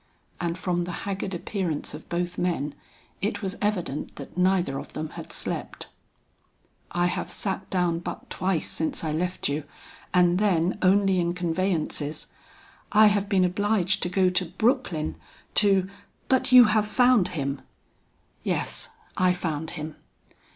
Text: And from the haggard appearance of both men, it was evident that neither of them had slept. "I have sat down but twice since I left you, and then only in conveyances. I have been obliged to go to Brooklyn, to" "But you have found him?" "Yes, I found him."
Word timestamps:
And 0.39 0.57
from 0.57 0.85
the 0.85 0.91
haggard 1.05 1.35
appearance 1.35 1.93
of 1.93 2.09
both 2.09 2.39
men, 2.39 2.73
it 3.21 3.43
was 3.43 3.55
evident 3.61 4.15
that 4.15 4.35
neither 4.35 4.79
of 4.79 4.93
them 4.93 5.09
had 5.09 5.31
slept. 5.31 5.89
"I 6.89 7.05
have 7.05 7.29
sat 7.29 7.69
down 7.69 7.99
but 7.99 8.27
twice 8.31 8.67
since 8.67 9.03
I 9.03 9.11
left 9.11 9.47
you, 9.47 9.63
and 10.11 10.39
then 10.39 10.79
only 10.81 11.19
in 11.19 11.35
conveyances. 11.35 12.25
I 12.91 13.05
have 13.13 13.29
been 13.29 13.45
obliged 13.45 14.01
to 14.01 14.09
go 14.09 14.31
to 14.31 14.45
Brooklyn, 14.45 15.17
to" 15.53 15.87
"But 16.29 16.51
you 16.51 16.63
have 16.65 16.87
found 16.87 17.27
him?" 17.37 17.61
"Yes, 18.43 18.89
I 19.15 19.33
found 19.33 19.69
him." 19.77 19.97